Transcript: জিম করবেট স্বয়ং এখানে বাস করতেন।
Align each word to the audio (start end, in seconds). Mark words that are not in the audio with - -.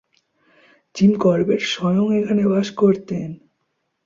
জিম 0.95 1.11
করবেট 1.17 1.61
স্বয়ং 1.73 2.05
এখানে 2.19 2.43
বাস 2.47 2.67
করতেন। 2.71 3.29